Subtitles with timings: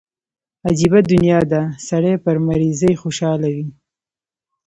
[0.67, 3.65] عجبه دنيا ده سړى پر مريضۍ خوشاله وي.